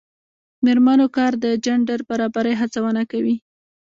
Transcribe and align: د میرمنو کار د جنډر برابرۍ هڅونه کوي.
د 0.59 0.59
میرمنو 0.65 1.07
کار 1.17 1.31
د 1.43 1.45
جنډر 1.65 1.99
برابرۍ 2.09 2.53
هڅونه 2.61 3.01
کوي. 3.11 3.35